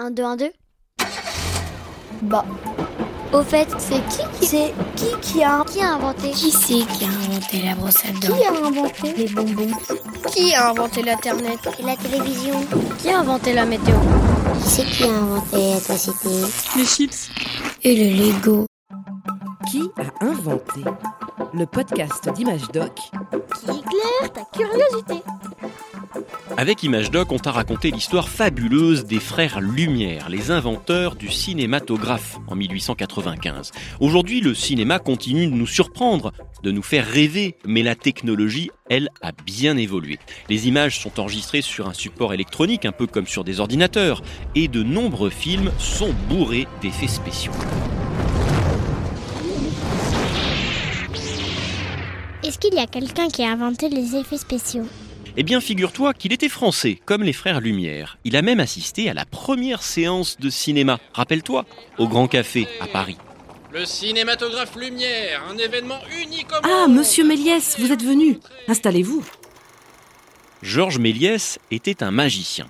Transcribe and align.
1, 0.00 0.12
2, 0.12 0.22
1, 0.22 0.36
2 0.36 0.50
Bah, 2.22 2.42
Au 3.34 3.42
fait, 3.42 3.68
c'est 3.78 4.00
qui 4.08 4.22
qui, 4.38 4.46
c'est 4.46 4.72
qui 4.96 5.06
qui 5.20 5.44
a 5.44 5.62
qui 5.70 5.82
a 5.82 5.92
inventé 5.92 6.30
Qui 6.30 6.50
c'est 6.50 6.86
qui 6.86 7.04
a 7.04 7.08
inventé 7.08 7.62
la 7.62 7.74
brosse 7.74 8.02
à 8.06 8.12
dents 8.12 8.34
Qui 8.34 8.44
a 8.44 8.66
inventé 8.66 9.12
les 9.14 9.28
bonbons 9.28 9.76
Qui 10.32 10.54
a 10.54 10.70
inventé 10.70 11.02
l'Internet 11.02 11.58
Et 11.78 11.82
la 11.82 11.96
télévision 11.96 12.54
Qui 12.98 13.10
a 13.10 13.18
inventé 13.18 13.52
la 13.52 13.66
météo 13.66 13.94
Qui 14.62 14.70
c'est 14.70 14.84
qui 14.86 15.04
a 15.04 15.08
inventé 15.08 15.56
l'électricité 15.58 16.28
Les 16.76 16.86
chips. 16.86 17.30
Et 17.82 17.94
le 17.94 18.32
Lego 18.32 18.64
Qui 19.70 19.82
a 19.98 20.24
inventé 20.24 20.80
le 21.52 21.66
podcast 21.66 22.26
d'Image 22.32 22.68
Doc 22.72 22.94
Qui 22.94 23.64
éclaire 23.66 24.32
ta 24.32 24.44
curiosité 24.50 25.22
Avec 26.56 26.82
ImageDoc, 26.82 27.30
on 27.32 27.38
t'a 27.38 27.52
raconté 27.52 27.90
l'histoire 27.90 28.28
fabuleuse 28.28 29.04
des 29.04 29.20
frères 29.20 29.60
Lumière, 29.60 30.28
les 30.28 30.50
inventeurs 30.50 31.14
du 31.14 31.28
cinématographe 31.28 32.38
en 32.48 32.56
1895. 32.56 33.70
Aujourd'hui, 34.00 34.40
le 34.40 34.54
cinéma 34.54 34.98
continue 34.98 35.46
de 35.46 35.54
nous 35.54 35.66
surprendre, 35.66 36.32
de 36.62 36.72
nous 36.72 36.82
faire 36.82 37.06
rêver, 37.06 37.56
mais 37.64 37.82
la 37.82 37.94
technologie, 37.94 38.70
elle, 38.88 39.08
a 39.22 39.32
bien 39.32 39.76
évolué. 39.76 40.18
Les 40.48 40.66
images 40.66 40.98
sont 40.98 41.20
enregistrées 41.20 41.62
sur 41.62 41.88
un 41.88 41.94
support 41.94 42.34
électronique, 42.34 42.84
un 42.84 42.92
peu 42.92 43.06
comme 43.06 43.26
sur 43.26 43.44
des 43.44 43.60
ordinateurs, 43.60 44.22
et 44.54 44.68
de 44.68 44.82
nombreux 44.82 45.30
films 45.30 45.70
sont 45.78 46.12
bourrés 46.28 46.66
d'effets 46.82 47.06
spéciaux. 47.06 47.52
Est-ce 52.42 52.58
qu'il 52.58 52.74
y 52.74 52.78
a 52.80 52.86
quelqu'un 52.86 53.28
qui 53.28 53.44
a 53.44 53.52
inventé 53.52 53.88
les 53.88 54.16
effets 54.16 54.38
spéciaux? 54.38 54.86
Eh 55.40 55.42
bien, 55.42 55.62
figure-toi 55.62 56.12
qu'il 56.12 56.34
était 56.34 56.50
français, 56.50 57.00
comme 57.06 57.22
les 57.22 57.32
frères 57.32 57.62
Lumière. 57.62 58.18
Il 58.24 58.36
a 58.36 58.42
même 58.42 58.60
assisté 58.60 59.08
à 59.08 59.14
la 59.14 59.24
première 59.24 59.82
séance 59.82 60.36
de 60.38 60.50
cinéma, 60.50 60.98
rappelle-toi, 61.14 61.64
au 61.96 62.08
Grand 62.08 62.28
Café 62.28 62.68
à 62.78 62.86
Paris. 62.86 63.16
Le 63.72 63.86
cinématographe 63.86 64.76
Lumière, 64.76 65.42
un 65.50 65.56
événement 65.56 66.00
unique 66.22 66.52
au 66.52 66.56
Ah, 66.62 66.86
monde. 66.86 66.98
monsieur 66.98 67.24
Méliès, 67.26 67.80
vous 67.80 67.90
êtes 67.90 68.02
venu. 68.04 68.38
Installez-vous. 68.68 69.24
Georges 70.60 70.98
Méliès 70.98 71.58
était 71.70 72.02
un 72.02 72.10
magicien. 72.10 72.68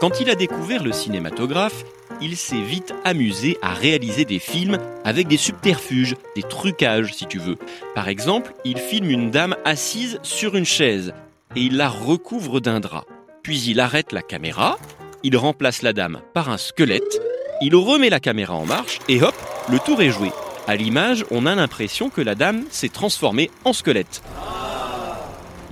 Quand 0.00 0.20
il 0.20 0.30
a 0.30 0.36
découvert 0.36 0.84
le 0.84 0.92
cinématographe, 0.92 1.82
il 2.20 2.36
s'est 2.36 2.62
vite 2.62 2.94
amusé 3.02 3.58
à 3.60 3.74
réaliser 3.74 4.24
des 4.24 4.38
films 4.38 4.78
avec 5.04 5.26
des 5.26 5.36
subterfuges, 5.36 6.14
des 6.36 6.44
trucages 6.44 7.12
si 7.12 7.26
tu 7.26 7.40
veux. 7.40 7.56
Par 7.96 8.06
exemple, 8.06 8.54
il 8.64 8.78
filme 8.78 9.10
une 9.10 9.32
dame 9.32 9.56
assise 9.64 10.20
sur 10.22 10.54
une 10.54 10.64
chaise 10.64 11.12
et 11.56 11.62
il 11.62 11.76
la 11.76 11.88
recouvre 11.88 12.60
d'un 12.60 12.80
drap. 12.80 13.04
Puis 13.42 13.62
il 13.62 13.80
arrête 13.80 14.12
la 14.12 14.22
caméra, 14.22 14.78
il 15.22 15.36
remplace 15.36 15.82
la 15.82 15.92
dame 15.92 16.20
par 16.34 16.48
un 16.50 16.58
squelette, 16.58 17.20
il 17.60 17.74
remet 17.76 18.10
la 18.10 18.20
caméra 18.20 18.54
en 18.54 18.66
marche 18.66 18.98
et 19.08 19.22
hop, 19.22 19.34
le 19.70 19.78
tour 19.78 20.00
est 20.02 20.10
joué. 20.10 20.30
À 20.66 20.76
l'image, 20.76 21.24
on 21.30 21.46
a 21.46 21.54
l'impression 21.54 22.08
que 22.08 22.20
la 22.20 22.34
dame 22.34 22.64
s'est 22.70 22.88
transformée 22.88 23.50
en 23.64 23.72
squelette. 23.72 24.22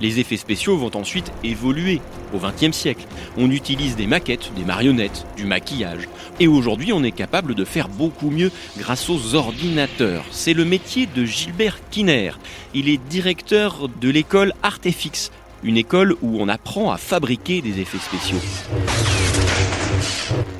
Les 0.01 0.19
effets 0.19 0.37
spéciaux 0.37 0.77
vont 0.77 0.91
ensuite 0.95 1.31
évoluer 1.43 2.01
au 2.33 2.39
XXe 2.39 2.75
siècle. 2.75 3.05
On 3.37 3.51
utilise 3.51 3.95
des 3.95 4.07
maquettes, 4.07 4.51
des 4.55 4.63
marionnettes, 4.63 5.27
du 5.37 5.45
maquillage. 5.45 6.09
Et 6.39 6.47
aujourd'hui, 6.47 6.91
on 6.91 7.03
est 7.03 7.11
capable 7.11 7.53
de 7.53 7.63
faire 7.63 7.87
beaucoup 7.87 8.31
mieux 8.31 8.51
grâce 8.79 9.09
aux 9.09 9.35
ordinateurs. 9.35 10.25
C'est 10.31 10.53
le 10.53 10.65
métier 10.65 11.05
de 11.05 11.23
Gilbert 11.23 11.77
Kinner. 11.91 12.31
Il 12.73 12.89
est 12.89 12.97
directeur 12.97 13.89
de 13.89 14.09
l'école 14.09 14.53
Artefix, 14.63 15.29
une 15.63 15.77
école 15.77 16.15
où 16.21 16.37
on 16.39 16.47
apprend 16.47 16.91
à 16.91 16.97
fabriquer 16.97 17.61
des 17.61 17.79
effets 17.79 17.97
spéciaux. 17.97 18.39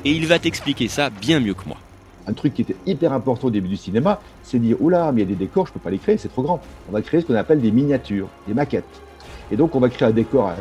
Et 0.04 0.12
il 0.12 0.26
va 0.26 0.38
t'expliquer 0.38 0.88
ça 0.88 1.10
bien 1.10 1.40
mieux 1.40 1.54
que 1.54 1.66
moi. 1.66 1.76
Un 2.26 2.32
truc 2.34 2.54
qui 2.54 2.62
était 2.62 2.76
hyper 2.86 3.12
important 3.12 3.48
au 3.48 3.50
début 3.50 3.68
du 3.68 3.76
cinéma, 3.76 4.20
c'est 4.44 4.58
dire 4.58 4.76
oula, 4.80 5.10
mais 5.12 5.22
il 5.22 5.24
y 5.24 5.32
a 5.32 5.34
des 5.34 5.44
décors, 5.44 5.66
je 5.66 5.72
peux 5.72 5.80
pas 5.80 5.90
les 5.90 5.98
créer, 5.98 6.18
c'est 6.18 6.28
trop 6.28 6.42
grand. 6.42 6.60
On 6.88 6.92
va 6.92 7.02
créer 7.02 7.20
ce 7.20 7.26
qu'on 7.26 7.34
appelle 7.34 7.60
des 7.60 7.72
miniatures, 7.72 8.28
des 8.46 8.54
maquettes. 8.54 8.84
Et 9.50 9.56
donc 9.56 9.74
on 9.74 9.80
va 9.80 9.88
créer 9.88 10.08
un 10.08 10.12
décor, 10.12 10.52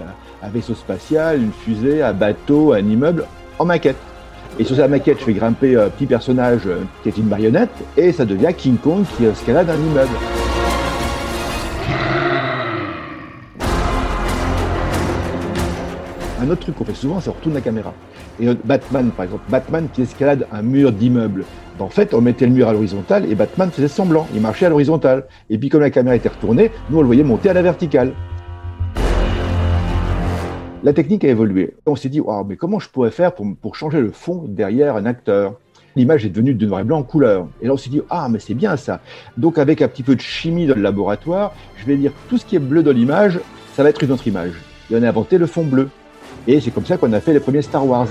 un, 0.41 0.49
vaisseau 0.49 0.73
spatial, 0.73 1.41
une 1.41 1.51
fusée, 1.51 2.01
un 2.01 2.13
bateau, 2.13 2.73
un 2.73 2.79
immeuble 2.79 3.25
en 3.59 3.65
maquette. 3.65 3.97
Et 4.59 4.63
sur 4.63 4.75
cette 4.75 4.89
maquette, 4.89 5.19
je 5.19 5.25
fais 5.25 5.33
grimper 5.33 5.77
un 5.77 5.89
petit 5.89 6.07
personnage 6.07 6.63
euh, 6.65 6.81
qui 7.03 7.09
est 7.09 7.17
une 7.17 7.27
marionnette, 7.27 7.69
et 7.95 8.11
ça 8.11 8.25
devient 8.25 8.53
King 8.57 8.77
Kong 8.77 9.05
qui 9.15 9.23
escalade 9.23 9.69
un 9.69 9.77
immeuble. 9.77 10.40
Un 16.41 16.49
autre 16.49 16.61
truc 16.61 16.75
qu'on 16.75 16.85
fait 16.85 16.95
souvent, 16.95 17.19
c'est 17.19 17.29
on 17.29 17.33
retourne 17.33 17.53
la 17.53 17.61
caméra. 17.61 17.93
Et 18.39 18.47
euh, 18.47 18.55
Batman, 18.65 19.11
par 19.11 19.25
exemple, 19.25 19.43
Batman 19.47 19.87
qui 19.93 20.01
escalade 20.01 20.47
un 20.51 20.63
mur 20.63 20.91
d'immeuble. 20.91 21.45
Ben, 21.77 21.85
en 21.85 21.89
fait, 21.89 22.15
on 22.15 22.21
mettait 22.21 22.47
le 22.47 22.51
mur 22.51 22.67
à 22.67 22.73
l'horizontale 22.73 23.31
et 23.31 23.35
Batman 23.35 23.69
faisait 23.69 23.87
semblant. 23.87 24.27
Il 24.33 24.41
marchait 24.41 24.65
à 24.65 24.69
l'horizontale. 24.69 25.27
Et 25.51 25.59
puis, 25.59 25.69
comme 25.69 25.81
la 25.81 25.91
caméra 25.91 26.15
était 26.15 26.29
retournée, 26.29 26.71
nous, 26.89 26.97
on 26.97 27.01
le 27.01 27.05
voyait 27.05 27.23
monter 27.23 27.49
à 27.51 27.53
la 27.53 27.61
verticale. 27.61 28.13
La 30.83 30.93
technique 30.93 31.23
a 31.25 31.27
évolué. 31.27 31.75
On 31.85 31.95
s'est 31.95 32.09
dit, 32.09 32.19
Waouh, 32.19 32.43
mais 32.43 32.55
comment 32.55 32.79
je 32.79 32.89
pourrais 32.89 33.11
faire 33.11 33.35
pour, 33.35 33.45
pour 33.61 33.75
changer 33.75 34.01
le 34.01 34.09
fond 34.09 34.45
derrière 34.47 34.95
un 34.95 35.05
acteur? 35.05 35.59
L'image 35.95 36.25
est 36.25 36.29
devenue 36.29 36.55
de 36.55 36.65
noir 36.65 36.79
et 36.79 36.83
blanc 36.83 36.99
en 36.99 37.03
couleur. 37.03 37.49
Et 37.61 37.67
là, 37.67 37.73
on 37.73 37.77
s'est 37.77 37.89
dit, 37.91 38.01
ah, 38.09 38.29
mais 38.31 38.39
c'est 38.39 38.53
bien 38.55 38.77
ça. 38.77 39.01
Donc, 39.37 39.59
avec 39.59 39.83
un 39.83 39.87
petit 39.87 40.03
peu 40.03 40.15
de 40.15 40.21
chimie 40.21 40.65
dans 40.65 40.75
le 40.75 40.81
laboratoire, 40.81 41.53
je 41.77 41.85
vais 41.85 41.97
dire 41.97 42.13
tout 42.29 42.39
ce 42.39 42.45
qui 42.45 42.55
est 42.55 42.59
bleu 42.59 42.81
dans 42.81 42.93
l'image, 42.93 43.39
ça 43.75 43.83
va 43.83 43.89
être 43.89 44.01
une 44.01 44.11
autre 44.11 44.25
image. 44.25 44.53
Et 44.89 44.95
on 44.95 45.03
a 45.03 45.07
inventé 45.07 45.37
le 45.37 45.45
fond 45.45 45.65
bleu. 45.65 45.89
Et 46.47 46.59
c'est 46.59 46.71
comme 46.71 46.85
ça 46.85 46.97
qu'on 46.97 47.13
a 47.13 47.19
fait 47.19 47.33
les 47.33 47.39
premiers 47.39 47.61
Star 47.61 47.85
Wars. 47.85 48.07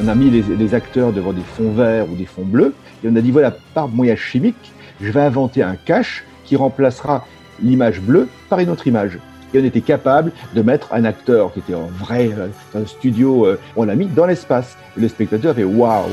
On 0.00 0.06
a 0.06 0.14
mis 0.14 0.30
les, 0.30 0.74
acteurs 0.74 1.12
devant 1.12 1.32
des 1.32 1.42
fonds 1.42 1.72
verts 1.72 2.08
ou 2.08 2.14
des 2.14 2.26
fonds 2.26 2.44
bleus, 2.44 2.74
et 3.02 3.08
on 3.08 3.16
a 3.16 3.20
dit 3.20 3.30
voilà, 3.30 3.52
par 3.74 3.88
moyen 3.88 4.14
chimique, 4.14 4.72
je 5.00 5.10
vais 5.10 5.20
inventer 5.20 5.62
un 5.62 5.74
cache 5.74 6.24
qui 6.44 6.54
remplacera 6.56 7.26
l'image 7.60 8.00
bleue 8.00 8.28
par 8.48 8.60
une 8.60 8.70
autre 8.70 8.86
image. 8.86 9.18
Et 9.52 9.60
on 9.60 9.64
était 9.64 9.80
capable 9.80 10.32
de 10.54 10.62
mettre 10.62 10.92
un 10.92 11.04
acteur 11.04 11.52
qui 11.52 11.60
était 11.60 11.74
en 11.74 11.86
vrai 11.86 12.30
euh, 12.36 12.48
dans 12.72 12.80
le 12.80 12.86
studio, 12.86 13.46
euh, 13.46 13.58
on 13.76 13.84
l'a 13.84 13.94
mis 13.94 14.06
dans 14.06 14.26
l'espace. 14.26 14.76
Le 14.96 15.08
spectateur 15.08 15.54
fait 15.54 15.64
waouh 15.64 16.10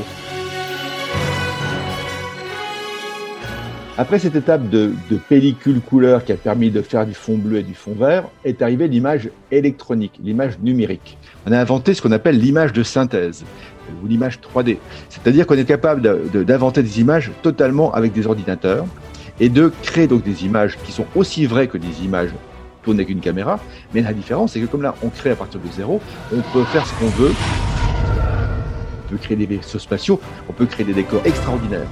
Après 3.98 4.18
cette 4.18 4.36
étape 4.36 4.68
de, 4.68 4.92
pellicule 5.26 5.80
couleur 5.80 6.22
qui 6.22 6.30
a 6.30 6.36
permis 6.36 6.70
de 6.70 6.82
faire 6.82 7.06
du 7.06 7.14
fond 7.14 7.38
bleu 7.38 7.60
et 7.60 7.62
du 7.62 7.72
fond 7.72 7.94
vert, 7.98 8.24
est 8.44 8.60
arrivée 8.60 8.88
l'image 8.88 9.30
électronique, 9.50 10.20
l'image 10.22 10.58
numérique. 10.60 11.16
On 11.46 11.52
a 11.52 11.58
inventé 11.58 11.94
ce 11.94 12.02
qu'on 12.02 12.12
appelle 12.12 12.38
l'image 12.38 12.74
de 12.74 12.82
synthèse 12.82 13.46
ou 14.02 14.06
l'image 14.06 14.38
3D. 14.38 14.76
C'est-à-dire 15.08 15.46
qu'on 15.46 15.54
est 15.54 15.64
capable 15.64 16.02
d'inventer 16.44 16.82
de, 16.82 16.86
des 16.86 17.00
images 17.00 17.30
totalement 17.40 17.90
avec 17.94 18.12
des 18.12 18.26
ordinateurs 18.26 18.84
et 19.40 19.48
de 19.48 19.72
créer 19.82 20.06
donc 20.06 20.22
des 20.24 20.44
images 20.44 20.76
qui 20.84 20.92
sont 20.92 21.06
aussi 21.14 21.46
vraies 21.46 21.68
que 21.68 21.78
des 21.78 22.04
images 22.04 22.30
tournées 22.82 23.00
avec 23.00 23.08
une 23.08 23.20
caméra. 23.20 23.58
Mais 23.94 24.02
la 24.02 24.12
différence, 24.12 24.52
c'est 24.52 24.60
que 24.60 24.66
comme 24.66 24.82
là, 24.82 24.94
on 25.02 25.08
crée 25.08 25.30
à 25.30 25.36
partir 25.36 25.58
de 25.58 25.68
zéro, 25.72 26.02
on 26.34 26.42
peut 26.52 26.64
faire 26.64 26.86
ce 26.86 26.92
qu'on 26.98 27.08
veut. 27.08 27.32
On 29.06 29.08
peut 29.08 29.16
créer 29.16 29.38
des 29.38 29.46
vaisseaux 29.46 29.78
spatiaux, 29.78 30.20
on 30.50 30.52
peut 30.52 30.66
créer 30.66 30.84
des 30.84 30.92
décors 30.92 31.22
extraordinaires. 31.24 31.86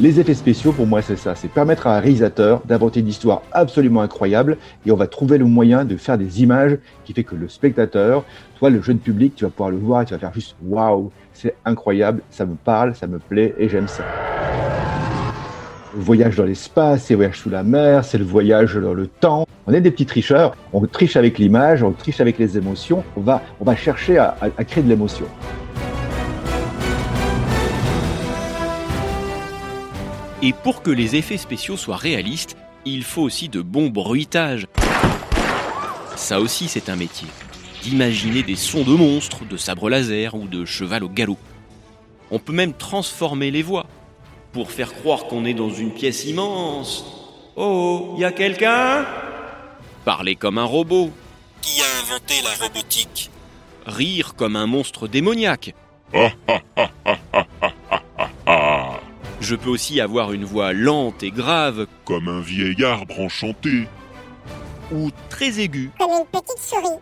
Les 0.00 0.18
effets 0.18 0.32
spéciaux, 0.32 0.72
pour 0.72 0.86
moi, 0.86 1.02
c'est 1.02 1.16
ça. 1.16 1.34
C'est 1.34 1.48
permettre 1.48 1.86
à 1.86 1.98
un 1.98 2.00
réalisateur 2.00 2.62
d'inventer 2.64 3.00
une 3.00 3.08
histoire 3.08 3.42
absolument 3.52 4.00
incroyable 4.00 4.56
et 4.86 4.92
on 4.92 4.96
va 4.96 5.06
trouver 5.06 5.36
le 5.36 5.44
moyen 5.44 5.84
de 5.84 5.98
faire 5.98 6.16
des 6.16 6.42
images 6.42 6.78
qui 7.04 7.12
fait 7.12 7.22
que 7.22 7.34
le 7.34 7.50
spectateur, 7.50 8.24
toi, 8.58 8.70
le 8.70 8.80
jeune 8.80 8.96
public, 8.96 9.34
tu 9.36 9.44
vas 9.44 9.50
pouvoir 9.50 9.70
le 9.70 9.76
voir 9.76 10.00
et 10.00 10.06
tu 10.06 10.14
vas 10.14 10.18
faire 10.18 10.32
juste 10.32 10.56
waouh, 10.64 11.10
c'est 11.34 11.54
incroyable, 11.66 12.22
ça 12.30 12.46
me 12.46 12.54
parle, 12.54 12.94
ça 12.94 13.06
me 13.06 13.18
plaît 13.18 13.54
et 13.58 13.68
j'aime 13.68 13.88
ça. 13.88 14.04
Le 15.94 16.00
voyage 16.00 16.36
dans 16.36 16.44
l'espace, 16.44 17.04
c'est 17.04 17.12
le 17.12 17.18
voyage 17.18 17.38
sous 17.38 17.50
la 17.50 17.62
mer, 17.62 18.02
c'est 18.02 18.16
le 18.16 18.24
voyage 18.24 18.76
dans 18.76 18.94
le 18.94 19.06
temps. 19.06 19.46
On 19.66 19.74
est 19.74 19.82
des 19.82 19.90
petits 19.90 20.06
tricheurs, 20.06 20.56
on 20.72 20.80
triche 20.86 21.16
avec 21.16 21.36
l'image, 21.36 21.82
on 21.82 21.92
triche 21.92 22.22
avec 22.22 22.38
les 22.38 22.56
émotions, 22.56 23.04
on 23.18 23.20
va, 23.20 23.42
on 23.60 23.64
va 23.66 23.76
chercher 23.76 24.16
à, 24.16 24.34
créer 24.66 24.82
de 24.82 24.88
l'émotion. 24.88 25.26
Et 30.42 30.54
pour 30.54 30.82
que 30.82 30.90
les 30.90 31.16
effets 31.16 31.36
spéciaux 31.36 31.76
soient 31.76 31.98
réalistes, 31.98 32.56
il 32.86 33.04
faut 33.04 33.20
aussi 33.22 33.50
de 33.50 33.60
bons 33.60 33.90
bruitages. 33.90 34.66
Ça 36.16 36.40
aussi, 36.40 36.66
c'est 36.68 36.88
un 36.88 36.96
métier. 36.96 37.28
D'imaginer 37.82 38.42
des 38.42 38.56
sons 38.56 38.82
de 38.82 38.94
monstres, 38.94 39.44
de 39.44 39.58
sabres 39.58 39.90
laser 39.90 40.34
ou 40.34 40.46
de 40.46 40.64
cheval 40.64 41.04
au 41.04 41.10
galop. 41.10 41.36
On 42.30 42.38
peut 42.38 42.54
même 42.54 42.72
transformer 42.72 43.50
les 43.50 43.62
voix 43.62 43.86
pour 44.52 44.70
faire 44.70 44.94
croire 44.94 45.24
qu'on 45.24 45.44
est 45.44 45.54
dans 45.54 45.70
une 45.70 45.92
pièce 45.92 46.24
immense. 46.24 47.04
Oh, 47.56 48.14
y 48.18 48.24
a 48.24 48.32
quelqu'un? 48.32 49.04
Parler 50.06 50.36
comme 50.36 50.56
un 50.56 50.64
robot. 50.64 51.10
Qui 51.60 51.82
a 51.82 51.98
inventé 52.02 52.34
la 52.42 52.66
robotique? 52.66 53.30
Rire 53.84 54.34
comme 54.36 54.56
un 54.56 54.66
monstre 54.66 55.06
démoniaque. 55.06 55.74
Je 59.40 59.56
peux 59.56 59.70
aussi 59.70 60.00
avoir 60.00 60.32
une 60.32 60.44
voix 60.44 60.72
lente 60.72 61.22
et 61.22 61.30
grave, 61.30 61.86
comme 62.04 62.28
un 62.28 62.40
vieil 62.40 62.84
arbre 62.84 63.20
enchanté. 63.20 63.86
ou 64.92 65.10
très 65.28 65.60
aigus. 65.60 65.90
Comme 65.98 66.10
une 66.10 66.26
petite 66.26 66.58
souris. 66.58 66.98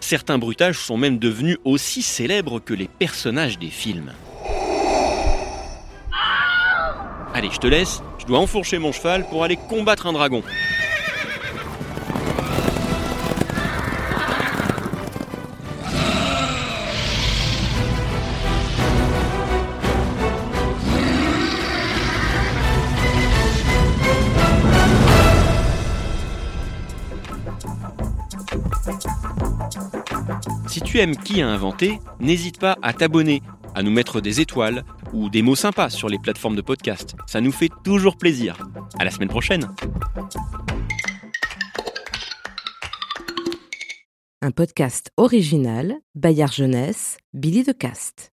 Certains 0.00 0.36
bruitages 0.38 0.78
sont 0.78 0.98
même 0.98 1.18
devenus 1.18 1.56
aussi 1.64 2.02
célèbres 2.02 2.60
que 2.60 2.74
les 2.74 2.86
personnages 2.86 3.58
des 3.58 3.70
films. 3.70 4.12
Allez, 7.32 7.48
je 7.50 7.58
te 7.58 7.66
laisse, 7.66 8.02
je 8.18 8.26
dois 8.26 8.38
enfourcher 8.38 8.78
mon 8.78 8.92
cheval 8.92 9.26
pour 9.28 9.42
aller 9.42 9.56
combattre 9.56 10.06
un 10.06 10.12
dragon. 10.12 10.42
Si 30.68 30.80
tu 30.80 30.98
aimes 30.98 31.16
qui 31.16 31.42
a 31.42 31.48
inventé, 31.48 32.00
n'hésite 32.20 32.58
pas 32.58 32.76
à 32.82 32.92
t'abonner, 32.92 33.42
à 33.74 33.82
nous 33.82 33.90
mettre 33.90 34.20
des 34.20 34.40
étoiles 34.40 34.84
ou 35.12 35.28
des 35.28 35.42
mots 35.42 35.54
sympas 35.54 35.90
sur 35.90 36.08
les 36.08 36.18
plateformes 36.18 36.56
de 36.56 36.62
podcast. 36.62 37.14
Ça 37.26 37.40
nous 37.40 37.52
fait 37.52 37.70
toujours 37.84 38.16
plaisir. 38.16 38.56
À 38.98 39.04
la 39.04 39.10
semaine 39.10 39.28
prochaine. 39.28 39.68
Un 44.42 44.50
podcast 44.50 45.10
original, 45.16 45.94
Bayard 46.14 46.52
Jeunesse, 46.52 47.16
Billy 47.32 47.62
de 47.62 47.72
Cast. 47.72 48.32